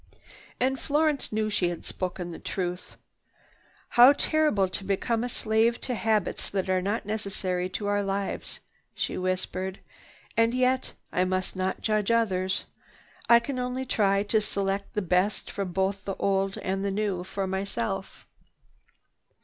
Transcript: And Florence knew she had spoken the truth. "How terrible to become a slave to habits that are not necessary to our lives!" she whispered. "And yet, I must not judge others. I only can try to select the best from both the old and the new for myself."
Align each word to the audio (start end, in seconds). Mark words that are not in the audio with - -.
And 0.59 0.79
Florence 0.79 1.31
knew 1.31 1.47
she 1.51 1.69
had 1.69 1.85
spoken 1.85 2.31
the 2.31 2.39
truth. 2.39 2.97
"How 3.89 4.13
terrible 4.13 4.67
to 4.67 4.83
become 4.83 5.23
a 5.23 5.29
slave 5.29 5.79
to 5.81 5.93
habits 5.93 6.49
that 6.49 6.71
are 6.71 6.81
not 6.81 7.05
necessary 7.05 7.69
to 7.69 7.85
our 7.85 8.01
lives!" 8.01 8.61
she 8.95 9.15
whispered. 9.15 9.79
"And 10.35 10.55
yet, 10.55 10.93
I 11.11 11.23
must 11.23 11.55
not 11.55 11.81
judge 11.81 12.09
others. 12.09 12.65
I 13.29 13.39
only 13.47 13.85
can 13.85 13.89
try 13.89 14.23
to 14.23 14.41
select 14.41 14.95
the 14.95 15.03
best 15.03 15.51
from 15.51 15.71
both 15.71 16.03
the 16.03 16.15
old 16.15 16.57
and 16.57 16.83
the 16.83 16.89
new 16.89 17.23
for 17.23 17.45
myself." 17.45 18.25